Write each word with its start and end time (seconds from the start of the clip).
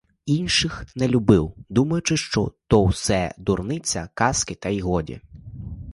Інших 0.25 0.85
не 0.95 1.07
любив, 1.07 1.53
думаючи, 1.69 2.17
що 2.17 2.51
то 2.67 2.85
все 2.85 3.35
дурниця, 3.37 4.09
казки 4.13 4.55
та 4.55 4.69
й 4.69 4.81
годі. 4.81 5.21